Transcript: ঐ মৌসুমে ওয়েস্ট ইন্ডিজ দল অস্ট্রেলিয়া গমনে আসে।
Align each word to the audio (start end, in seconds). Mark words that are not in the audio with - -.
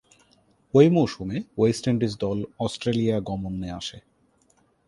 ঐ 0.73 0.89
মৌসুমে 0.89 1.37
ওয়েস্ট 1.57 1.83
ইন্ডিজ 1.87 2.13
দল 2.17 2.37
অস্ট্রেলিয়া 2.59 3.17
গমনে 3.19 3.69
আসে। 3.71 3.97